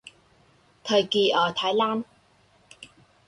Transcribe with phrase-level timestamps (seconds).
[0.83, 2.01] Thời kỳ ở Thái Lan